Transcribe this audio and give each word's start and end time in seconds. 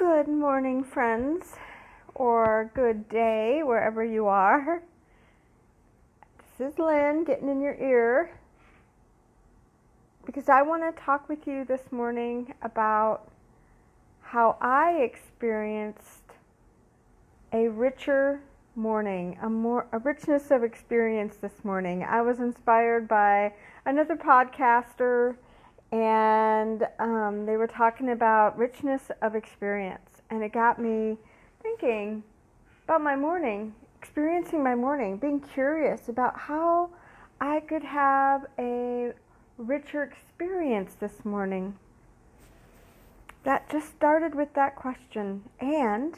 Good 0.00 0.28
morning, 0.28 0.82
friends, 0.82 1.56
or 2.14 2.70
good 2.72 3.06
day, 3.10 3.60
wherever 3.62 4.02
you 4.02 4.28
are. 4.28 4.82
This 6.58 6.72
is 6.72 6.78
Lynn 6.78 7.24
getting 7.24 7.50
in 7.50 7.60
your 7.60 7.74
ear 7.74 8.30
because 10.24 10.48
I 10.48 10.62
want 10.62 10.84
to 10.84 11.02
talk 11.02 11.28
with 11.28 11.46
you 11.46 11.66
this 11.66 11.92
morning 11.92 12.54
about 12.62 13.30
how 14.22 14.56
I 14.62 15.02
experienced 15.02 16.32
a 17.52 17.68
richer 17.68 18.40
morning, 18.74 19.36
a 19.42 19.50
more 19.50 19.86
a 19.92 19.98
richness 19.98 20.50
of 20.50 20.64
experience 20.64 21.36
this 21.36 21.62
morning. 21.62 22.04
I 22.04 22.22
was 22.22 22.40
inspired 22.40 23.06
by 23.06 23.52
another 23.84 24.16
podcaster 24.16 25.36
and 25.92 26.86
um, 26.98 27.46
they 27.46 27.56
were 27.56 27.66
talking 27.66 28.10
about 28.10 28.56
richness 28.56 29.10
of 29.22 29.34
experience, 29.34 30.22
and 30.30 30.42
it 30.42 30.52
got 30.52 30.78
me 30.78 31.16
thinking 31.62 32.22
about 32.84 33.02
my 33.02 33.16
morning, 33.16 33.74
experiencing 34.00 34.62
my 34.62 34.74
morning, 34.74 35.16
being 35.16 35.40
curious 35.40 36.08
about 36.08 36.38
how 36.38 36.90
I 37.40 37.60
could 37.60 37.82
have 37.82 38.46
a 38.58 39.12
richer 39.56 40.02
experience 40.02 40.94
this 40.94 41.24
morning. 41.24 41.76
That 43.42 43.70
just 43.70 43.88
started 43.88 44.34
with 44.34 44.52
that 44.54 44.76
question, 44.76 45.42
and 45.60 46.16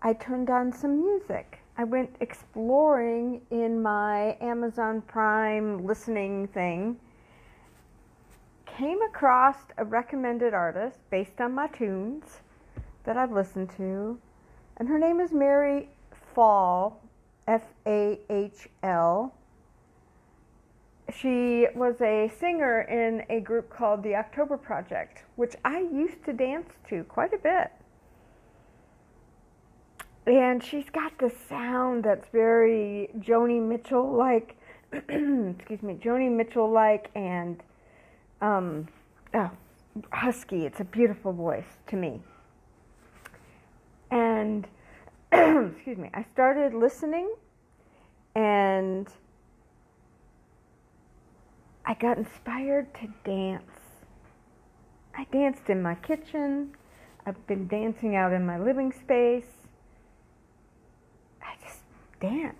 I 0.00 0.14
turned 0.14 0.50
on 0.50 0.72
some 0.72 1.00
music. 1.00 1.60
I 1.76 1.84
went 1.84 2.16
exploring 2.20 3.42
in 3.50 3.82
my 3.82 4.36
Amazon 4.40 5.02
Prime 5.02 5.86
listening 5.86 6.48
thing 6.48 6.98
came 8.76 9.02
across 9.02 9.56
a 9.76 9.84
recommended 9.84 10.54
artist 10.54 10.98
based 11.10 11.40
on 11.40 11.52
my 11.52 11.66
tunes 11.68 12.40
that 13.04 13.16
I've 13.16 13.32
listened 13.32 13.70
to, 13.76 14.18
and 14.76 14.88
her 14.88 14.98
name 14.98 15.20
is 15.20 15.32
Mary 15.32 15.88
Fahl, 16.34 16.94
F 17.46 17.62
A 17.86 18.18
H 18.30 18.68
L. 18.82 19.34
She 21.14 21.66
was 21.74 22.00
a 22.00 22.32
singer 22.38 22.82
in 22.82 23.24
a 23.28 23.40
group 23.40 23.68
called 23.68 24.02
the 24.02 24.14
October 24.14 24.56
Project, 24.56 25.24
which 25.36 25.54
I 25.64 25.80
used 25.80 26.24
to 26.24 26.32
dance 26.32 26.70
to 26.88 27.04
quite 27.04 27.34
a 27.34 27.38
bit. 27.38 27.70
And 30.26 30.62
she's 30.62 30.88
got 30.88 31.18
this 31.18 31.34
sound 31.48 32.04
that's 32.04 32.28
very 32.28 33.10
Joni 33.18 33.60
Mitchell 33.60 34.12
like, 34.12 34.56
excuse 34.92 35.82
me, 35.82 35.94
Joni 35.94 36.30
Mitchell 36.30 36.70
like, 36.70 37.10
and 37.14 37.60
um, 38.42 38.88
oh, 39.32 39.50
husky. 40.12 40.66
It's 40.66 40.80
a 40.80 40.84
beautiful 40.84 41.32
voice 41.32 41.78
to 41.86 41.96
me. 41.96 42.20
And 44.10 44.66
excuse 45.32 45.96
me, 45.96 46.10
I 46.12 46.26
started 46.34 46.74
listening 46.74 47.32
and 48.34 49.08
I 51.86 51.94
got 51.94 52.18
inspired 52.18 52.92
to 52.94 53.08
dance. 53.24 53.62
I 55.14 55.24
danced 55.32 55.68
in 55.68 55.80
my 55.80 55.94
kitchen. 55.94 56.74
I've 57.24 57.46
been 57.46 57.68
dancing 57.68 58.16
out 58.16 58.32
in 58.32 58.44
my 58.44 58.58
living 58.58 58.92
space. 58.92 59.50
I 61.42 61.54
just 61.64 61.80
danced. 62.20 62.58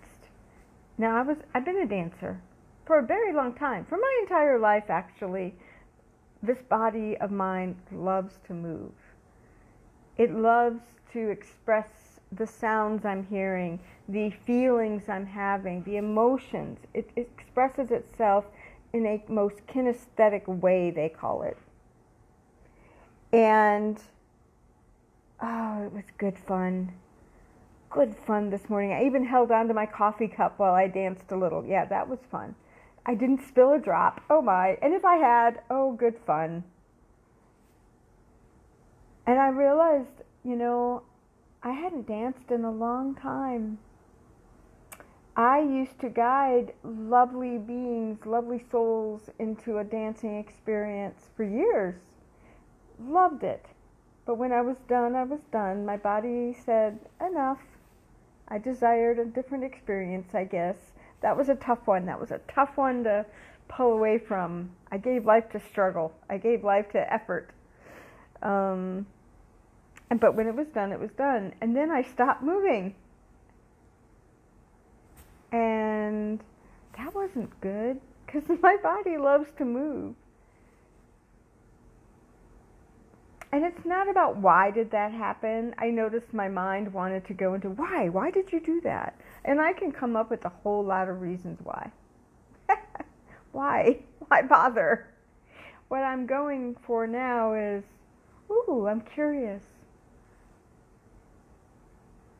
Now 0.97 1.17
I 1.17 1.21
was 1.23 1.37
I've 1.53 1.65
been 1.65 1.81
a 1.81 1.87
dancer 1.87 2.39
for 2.85 2.99
a 2.99 3.05
very 3.05 3.33
long 3.33 3.53
time, 3.53 3.85
for 3.85 3.97
my 3.97 4.19
entire 4.23 4.59
life 4.59 4.89
actually 4.89 5.55
this 6.43 6.61
body 6.61 7.17
of 7.17 7.31
mine 7.31 7.75
loves 7.91 8.37
to 8.47 8.53
move. 8.53 8.91
It 10.17 10.31
loves 10.31 10.81
to 11.13 11.29
express 11.29 11.87
the 12.33 12.45
sounds 12.45 13.05
I'm 13.05 13.25
hearing, 13.25 13.79
the 14.09 14.29
feelings 14.45 15.07
I'm 15.07 15.25
having, 15.25 15.83
the 15.83 15.97
emotions. 15.97 16.79
It, 16.93 17.09
expresses 17.15 17.91
itself 17.91 18.45
in 18.91 19.05
a 19.05 19.23
most 19.27 19.65
kinesthetic 19.67 20.47
way, 20.47 20.91
they 20.91 21.09
call 21.09 21.43
it. 21.43 21.57
And 23.31 23.99
oh, 25.41 25.83
it 25.85 25.93
was 25.93 26.03
good 26.17 26.37
fun. 26.37 26.91
Good 27.89 28.15
fun 28.15 28.49
this 28.49 28.69
morning. 28.69 28.91
I 28.91 29.05
even 29.05 29.23
held 29.23 29.51
on 29.51 29.67
to 29.67 29.73
my 29.73 29.85
coffee 29.85 30.27
cup 30.27 30.57
while 30.57 30.73
I 30.73 30.87
danced 30.87 31.31
a 31.31 31.35
little. 31.35 31.63
Yeah, 31.65 31.85
that 31.85 32.07
was 32.07 32.19
fun. 32.31 32.55
I 33.05 33.15
didn't 33.15 33.45
spill 33.47 33.73
a 33.73 33.79
drop. 33.79 34.21
Oh 34.29 34.41
my. 34.41 34.77
And 34.81 34.93
if 34.93 35.03
I 35.03 35.17
had, 35.17 35.61
oh, 35.69 35.93
good 35.93 36.15
fun. 36.25 36.63
And 39.27 39.39
I 39.39 39.49
realized, 39.49 40.23
you 40.43 40.55
know, 40.55 41.03
I 41.61 41.71
hadn't 41.71 42.07
danced 42.07 42.49
in 42.49 42.63
a 42.63 42.71
long 42.71 43.15
time. 43.15 43.79
I 45.35 45.59
used 45.59 45.99
to 45.99 46.09
guide 46.09 46.73
lovely 46.83 47.57
beings, 47.57 48.19
lovely 48.25 48.63
souls 48.71 49.29
into 49.39 49.79
a 49.79 49.83
dancing 49.83 50.37
experience 50.37 51.29
for 51.35 51.43
years. 51.43 51.95
Loved 52.99 53.43
it. 53.43 53.65
But 54.25 54.37
when 54.37 54.53
I 54.53 54.61
was 54.61 54.77
done, 54.87 55.15
I 55.15 55.23
was 55.23 55.41
done. 55.51 55.85
My 55.85 55.97
body 55.97 56.55
said, 56.65 56.99
enough. 57.19 57.59
I 58.47 58.59
desired 58.59 59.19
a 59.19 59.25
different 59.25 59.63
experience, 59.63 60.35
I 60.35 60.43
guess 60.43 60.92
that 61.23 61.35
was 61.35 61.49
a 61.49 61.55
tough 61.55 61.79
one. 61.85 62.05
That 62.05 62.19
was 62.19 62.31
a 62.31 62.39
tough 62.53 62.75
one 62.75 63.03
to 63.05 63.25
pull 63.69 63.93
away 63.93 64.19
from. 64.19 64.69
I 64.91 64.97
gave 64.97 65.25
life 65.25 65.49
to 65.53 65.61
struggle. 65.71 66.13
I 66.29 66.37
gave 66.37 66.63
life 66.63 66.91
to 66.91 67.13
effort. 67.13 67.49
Um, 68.41 69.07
and 70.09 70.19
but 70.19 70.35
when 70.35 70.47
it 70.47 70.55
was 70.55 70.67
done, 70.67 70.91
it 70.91 70.99
was 70.99 71.11
done. 71.17 71.53
And 71.61 71.75
then 71.75 71.89
I 71.89 72.03
stopped 72.03 72.43
moving. 72.43 72.93
And 75.51 76.39
that 76.97 77.15
wasn't 77.15 77.59
good 77.61 78.01
because 78.25 78.43
my 78.61 78.77
body 78.83 79.17
loves 79.17 79.47
to 79.57 79.65
move. 79.65 80.15
And 83.53 83.63
it's 83.63 83.85
not 83.85 84.09
about 84.09 84.37
why 84.37 84.71
did 84.71 84.89
that 84.89 85.11
happen. 85.11 85.75
I 85.77 85.91
noticed 85.91 86.33
my 86.33 86.47
mind 86.47 86.91
wanted 86.91 87.27
to 87.27 87.35
go 87.35 87.53
into 87.53 87.69
why? 87.69 88.09
Why 88.09 88.31
did 88.31 88.51
you 88.51 88.59
do 88.59 88.81
that? 88.81 89.15
And 89.45 89.61
I 89.61 89.73
can 89.73 89.91
come 89.91 90.15
up 90.15 90.31
with 90.31 90.43
a 90.43 90.49
whole 90.49 90.83
lot 90.83 91.07
of 91.07 91.21
reasons 91.21 91.59
why. 91.63 91.91
why? 93.51 93.99
Why 94.27 94.41
bother? 94.41 95.05
What 95.87 95.99
I'm 95.99 96.25
going 96.25 96.75
for 96.87 97.05
now 97.05 97.53
is, 97.53 97.83
ooh, 98.49 98.87
I'm 98.89 99.01
curious. 99.01 99.61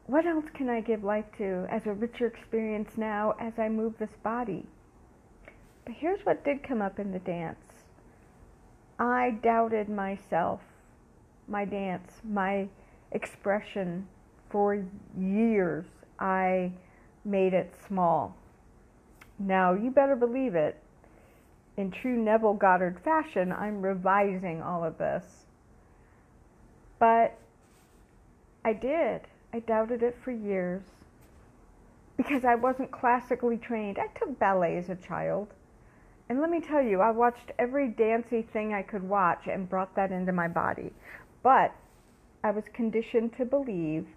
What 0.07 0.25
else 0.25 0.45
can 0.55 0.67
I 0.67 0.81
give 0.81 1.03
life 1.03 1.25
to 1.37 1.67
as 1.69 1.85
a 1.85 1.93
richer 1.93 2.25
experience 2.25 2.97
now 2.97 3.35
as 3.39 3.53
I 3.59 3.69
move 3.69 3.99
this 3.99 4.17
body? 4.23 4.65
But 5.85 5.93
here's 5.93 6.25
what 6.25 6.43
did 6.43 6.63
come 6.63 6.81
up 6.81 6.97
in 6.97 7.11
the 7.11 7.19
dance. 7.19 7.59
I 8.97 9.37
doubted 9.43 9.89
myself, 9.89 10.61
my 11.47 11.65
dance, 11.65 12.11
my 12.23 12.67
expression 13.11 14.07
for 14.49 14.85
years. 15.17 15.85
I 16.19 16.71
made 17.25 17.53
it 17.53 17.73
small. 17.87 18.35
Now, 19.39 19.73
you 19.73 19.89
better 19.89 20.15
believe 20.15 20.55
it. 20.55 20.77
In 21.75 21.89
true 21.89 22.15
Neville 22.15 22.53
Goddard 22.53 22.99
fashion, 23.03 23.51
I'm 23.51 23.81
revising 23.81 24.61
all 24.61 24.83
of 24.83 24.97
this. 24.97 25.23
But 26.99 27.37
I 28.63 28.73
did. 28.73 29.21
I 29.51 29.59
doubted 29.59 30.03
it 30.03 30.15
for 30.23 30.31
years 30.31 30.83
because 32.15 32.45
I 32.45 32.55
wasn't 32.55 32.91
classically 32.91 33.57
trained. 33.57 33.97
I 33.97 34.07
took 34.17 34.37
ballet 34.39 34.77
as 34.77 34.89
a 34.89 34.95
child. 34.95 35.47
And 36.29 36.39
let 36.39 36.49
me 36.49 36.61
tell 36.61 36.81
you, 36.81 37.01
I 37.01 37.11
watched 37.11 37.51
every 37.59 37.89
dancy 37.89 38.41
thing 38.41 38.73
I 38.73 38.81
could 38.81 39.03
watch 39.03 39.47
and 39.47 39.69
brought 39.69 39.95
that 39.95 40.11
into 40.11 40.31
my 40.31 40.47
body. 40.47 40.93
But 41.43 41.75
I 42.43 42.51
was 42.51 42.63
conditioned 42.73 43.35
to 43.37 43.45
believe 43.45 44.07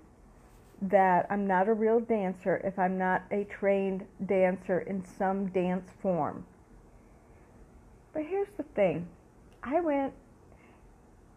that 0.80 1.26
I'm 1.28 1.46
not 1.46 1.68
a 1.68 1.74
real 1.74 2.00
dancer 2.00 2.60
if 2.64 2.78
I'm 2.78 2.96
not 2.96 3.24
a 3.30 3.44
trained 3.44 4.06
dancer 4.24 4.80
in 4.80 5.04
some 5.04 5.48
dance 5.48 5.90
form. 6.00 6.44
But 8.12 8.24
here's 8.24 8.48
the 8.56 8.62
thing 8.62 9.08
I 9.62 9.80
went 9.80 10.12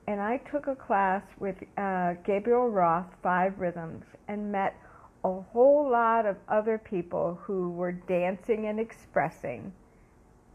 and 0.07 0.19
I 0.19 0.37
took 0.37 0.67
a 0.67 0.75
class 0.75 1.23
with 1.39 1.55
uh, 1.77 2.13
Gabrielle 2.25 2.69
Roth, 2.69 3.13
Five 3.21 3.59
Rhythms, 3.59 4.05
and 4.27 4.51
met 4.51 4.75
a 5.23 5.41
whole 5.41 5.87
lot 5.89 6.25
of 6.25 6.37
other 6.47 6.77
people 6.77 7.39
who 7.43 7.69
were 7.69 7.91
dancing 7.91 8.65
and 8.65 8.79
expressing 8.79 9.71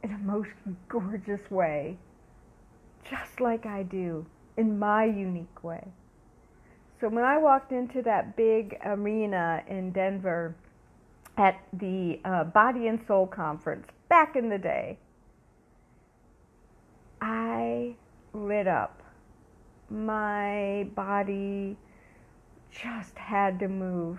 in 0.03 0.13
a 0.13 0.19
most 0.19 0.51
gorgeous 0.89 1.51
way, 1.51 1.97
just 3.09 3.41
like 3.41 3.65
I 3.65 3.85
do, 3.85 4.27
in 4.57 4.79
my 4.79 5.05
unique 5.05 5.65
way. 5.65 5.85
So 7.01 7.09
when 7.09 7.25
I 7.25 7.39
walked 7.39 7.73
into 7.73 8.03
that 8.03 8.37
big 8.37 8.79
arena 8.85 9.63
in 9.69 9.91
Denver 9.93 10.55
at 11.37 11.61
the 11.73 12.21
uh, 12.25 12.45
Body 12.45 12.87
and 12.89 13.01
Soul 13.07 13.27
Conference 13.27 13.87
back 14.09 14.37
in 14.37 14.49
the 14.49 14.59
day, 14.59 14.99
I 17.21 17.97
lit 18.33 18.67
up. 18.69 19.03
my 19.91 20.87
body 20.95 21.77
just 22.71 23.17
had 23.17 23.59
to 23.61 23.69
move, 23.69 24.19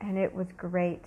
and 0.00 0.16
it 0.16 0.34
was 0.34 0.46
great. 0.56 1.04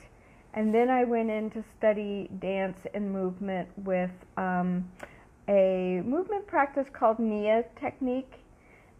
And 0.53 0.73
then 0.73 0.89
I 0.89 1.05
went 1.05 1.29
in 1.31 1.49
to 1.51 1.63
study 1.77 2.29
dance 2.39 2.77
and 2.93 3.11
movement 3.11 3.69
with 3.77 4.11
um, 4.37 4.89
a 5.51 6.01
movement 6.05 6.47
practice 6.47 6.87
called 6.93 7.19
Nia 7.19 7.65
technique 7.77 8.35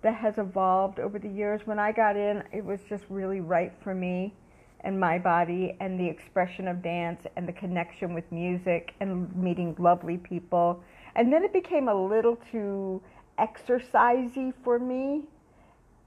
that 0.01 0.15
has 0.15 0.37
evolved 0.37 0.99
over 0.99 1.17
the 1.17 1.29
years. 1.29 1.61
When 1.63 1.79
I 1.79 1.93
got 1.93 2.17
in, 2.17 2.43
it 2.51 2.65
was 2.65 2.81
just 2.89 3.05
really 3.09 3.39
right 3.39 3.71
for 3.81 3.95
me 3.95 4.33
and 4.81 4.99
my 4.99 5.17
body 5.17 5.77
and 5.79 5.97
the 5.97 6.07
expression 6.07 6.67
of 6.67 6.83
dance 6.83 7.25
and 7.37 7.47
the 7.47 7.53
connection 7.53 8.13
with 8.13 8.29
music 8.31 8.93
and 8.99 9.33
meeting 9.33 9.75
lovely 9.79 10.17
people. 10.17 10.83
And 11.15 11.31
then 11.31 11.43
it 11.43 11.53
became 11.53 11.87
a 11.87 11.95
little 11.95 12.37
too 12.51 13.01
exercisey 13.39 14.53
for 14.63 14.77
me 14.77 15.23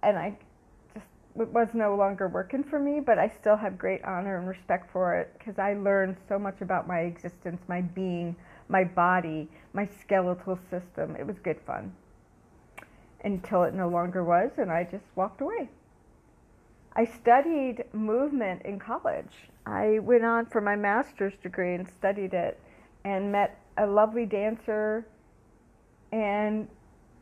and 0.03 0.19
I 0.19 0.37
was 1.35 1.69
no 1.75 1.97
longer 1.97 2.29
working 2.29 2.63
for 2.63 2.79
me, 2.79 3.01
but 3.01 3.19
I 3.19 3.29
still 3.29 3.57
have 3.57 3.77
great 3.77 4.05
honor 4.05 4.39
and 4.39 4.47
respect 4.47 4.91
for 4.93 5.17
it 5.17 5.35
because 5.37 5.59
I 5.59 5.75
learned 5.75 6.17
so 6.29 6.39
much 6.39 6.61
about 6.61 6.87
my 6.87 7.01
existence, 7.01 7.61
my 7.69 7.81
being, 7.81 8.37
my 8.69 8.85
body, 8.85 9.49
my 9.73 9.89
skeletal 10.01 10.59
system. 10.71 11.17
It 11.17 11.27
was 11.27 11.39
good 11.41 11.61
fun 11.67 11.93
until 13.25 13.65
it 13.65 13.75
no 13.75 13.89
longer 13.89 14.23
was, 14.23 14.51
and 14.59 14.71
I 14.71 14.85
just 14.85 15.05
walked 15.17 15.41
away. 15.41 15.69
I 16.95 17.05
studied 17.05 17.85
movement 17.93 18.63
in 18.63 18.79
college. 18.79 19.33
I 19.67 19.99
went 20.01 20.25
on 20.25 20.47
for 20.47 20.61
my 20.61 20.77
master's 20.77 21.35
degree 21.43 21.75
and 21.75 21.89
studied 21.89 22.35
it 22.35 22.61
and 23.05 23.33
met 23.33 23.59
a 23.79 23.87
lovely 23.87 24.27
dancer. 24.27 25.05
And 26.13 26.69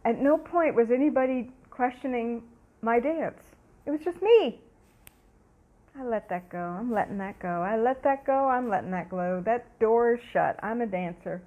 at 0.04 0.18
no 0.18 0.36
point 0.36 0.74
was 0.74 0.90
anybody 0.90 1.50
questioning 1.70 2.42
my 2.82 3.00
dance. 3.00 3.42
It 3.86 3.90
was 3.90 4.00
just 4.00 4.22
me. 4.22 4.60
I 5.98 6.04
let 6.04 6.28
that 6.30 6.48
go. 6.48 6.58
I'm 6.58 6.92
letting 6.92 7.18
that 7.18 7.38
go. 7.38 7.48
I 7.62 7.76
let 7.76 8.02
that 8.04 8.24
go. 8.24 8.48
I'm 8.48 8.68
letting 8.68 8.90
that 8.92 9.10
go. 9.10 9.42
That 9.44 9.78
door 9.78 10.14
is 10.14 10.20
shut. 10.32 10.58
I'm 10.62 10.80
a 10.80 10.86
dancer. 10.86 11.42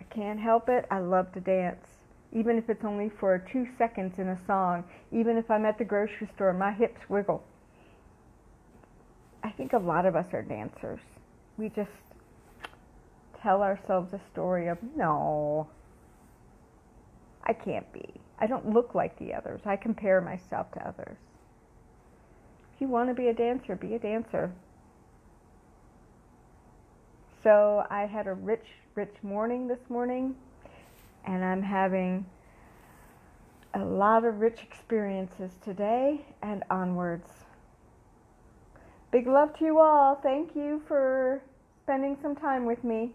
I 0.00 0.04
can't 0.04 0.40
help 0.40 0.68
it. 0.68 0.86
I 0.90 1.00
love 1.00 1.32
to 1.32 1.40
dance 1.40 1.86
even 2.34 2.58
if 2.58 2.68
it's 2.68 2.84
only 2.84 3.08
for 3.08 3.38
two 3.38 3.66
seconds 3.78 4.18
in 4.18 4.28
a 4.28 4.38
song, 4.46 4.84
even 5.12 5.36
if 5.36 5.50
I'm 5.50 5.64
at 5.64 5.78
the 5.78 5.84
grocery 5.84 6.28
store, 6.34 6.52
my 6.52 6.72
hips 6.72 7.00
wiggle. 7.08 7.44
I 9.44 9.50
think 9.50 9.72
a 9.72 9.78
lot 9.78 10.04
of 10.04 10.16
us 10.16 10.26
are 10.34 10.42
dancers. 10.42 11.00
We 11.56 11.68
just 11.68 11.90
tell 13.40 13.62
ourselves 13.62 14.12
a 14.12 14.20
story 14.32 14.66
of, 14.66 14.78
no, 14.96 15.68
I 17.44 17.52
can't 17.52 17.90
be. 17.92 18.14
I 18.40 18.48
don't 18.48 18.70
look 18.70 18.96
like 18.96 19.16
the 19.18 19.32
others. 19.32 19.60
I 19.64 19.76
compare 19.76 20.20
myself 20.20 20.72
to 20.72 20.88
others. 20.88 21.16
If 22.74 22.80
you 22.80 22.88
want 22.88 23.08
to 23.08 23.14
be 23.14 23.28
a 23.28 23.32
dancer, 23.32 23.76
be 23.76 23.94
a 23.94 23.98
dancer. 24.00 24.52
So 27.44 27.86
I 27.88 28.06
had 28.06 28.26
a 28.26 28.34
rich, 28.34 28.66
rich 28.96 29.14
morning 29.22 29.68
this 29.68 29.78
morning 29.88 30.34
and 31.24 31.44
I'm 31.44 31.62
having 31.62 32.26
a 33.74 33.84
lot 33.84 34.24
of 34.24 34.40
rich 34.40 34.60
experiences 34.62 35.52
today 35.62 36.24
and 36.42 36.64
onwards. 36.68 37.28
Big 39.12 39.28
love 39.28 39.56
to 39.58 39.64
you 39.64 39.78
all. 39.78 40.16
Thank 40.16 40.56
you 40.56 40.82
for 40.88 41.42
spending 41.84 42.16
some 42.22 42.34
time 42.34 42.64
with 42.64 42.82
me. 42.82 43.12